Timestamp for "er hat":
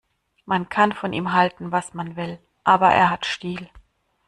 2.91-3.23